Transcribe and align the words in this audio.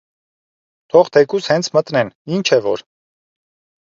Թող 0.93 1.11
թեկուզ 1.17 1.49
հենց 1.53 1.69
մտնեն, 1.75 2.09
ի՞նչ 2.37 2.43
է 2.57 2.59
որ: 2.69 2.83